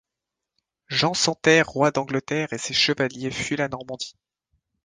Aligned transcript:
Jean 0.87 1.13
sans 1.13 1.35
Terre 1.35 1.67
roi 1.69 1.91
d'Angleterre 1.91 2.53
et 2.53 2.57
ses 2.57 2.73
chevaliers 2.73 3.29
fuient 3.29 3.55
la 3.57 3.67
Normandie. 3.69 4.15